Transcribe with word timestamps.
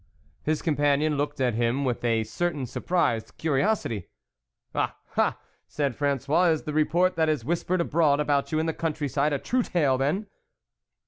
His 0.41 0.63
companion 0.63 1.15
looked 1.15 1.39
at 1.39 1.53
him 1.53 1.85
with 1.85 2.03
a 2.03 2.23
certain 2.23 2.65
surprised 2.65 3.37
curiosity," 3.37 4.09
Ah! 4.73 4.97
ah!" 5.15 5.37
said 5.67 5.95
Frangois," 5.95 6.49
is 6.53 6.63
the 6.63 6.73
report 6.73 7.15
that 7.17 7.29
is 7.29 7.45
whispered 7.45 7.81
abroad 7.81 8.19
about 8.19 8.51
you 8.51 8.57
in 8.57 8.65
the 8.65 8.73
country 8.73 9.07
side 9.07 9.31
a 9.31 9.37
true 9.37 9.61
tale 9.61 9.99
then 9.99 10.25